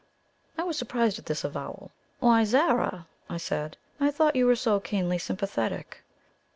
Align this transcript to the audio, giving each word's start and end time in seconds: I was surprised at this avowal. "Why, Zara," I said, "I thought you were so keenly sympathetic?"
I 0.57 0.63
was 0.63 0.79
surprised 0.79 1.19
at 1.19 1.27
this 1.27 1.43
avowal. 1.43 1.91
"Why, 2.19 2.43
Zara," 2.43 3.05
I 3.29 3.37
said, 3.37 3.77
"I 3.99 4.09
thought 4.09 4.35
you 4.35 4.47
were 4.47 4.55
so 4.55 4.79
keenly 4.79 5.19
sympathetic?" 5.19 6.03